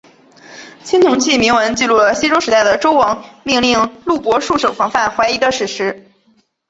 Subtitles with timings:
[0.83, 6.07] 青铜器铭文记录了西周时代的周王命令录伯戍守防范淮夷的史实。